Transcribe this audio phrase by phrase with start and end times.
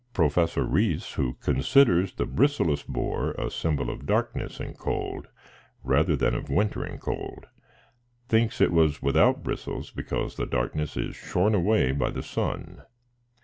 [0.15, 5.27] Pro fessor Rhys, who considers the bristleless boar a symbol of darkness and cold,
[5.83, 7.45] rather than of winter and cold,
[8.27, 12.81] thinks it was without bristles because the darkness is shorn away by the sun.